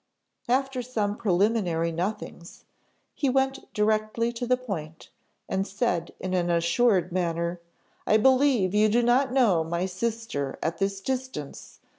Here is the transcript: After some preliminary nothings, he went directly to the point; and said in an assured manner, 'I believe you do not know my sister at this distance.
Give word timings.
After 0.49 0.81
some 0.81 1.15
preliminary 1.15 1.91
nothings, 1.91 2.65
he 3.13 3.29
went 3.29 3.71
directly 3.71 4.33
to 4.33 4.47
the 4.47 4.57
point; 4.57 5.09
and 5.47 5.67
said 5.67 6.11
in 6.19 6.33
an 6.33 6.49
assured 6.49 7.11
manner, 7.11 7.59
'I 8.07 8.17
believe 8.17 8.73
you 8.73 8.89
do 8.89 9.03
not 9.03 9.31
know 9.31 9.63
my 9.63 9.85
sister 9.85 10.57
at 10.63 10.79
this 10.79 11.01
distance. 11.01 11.81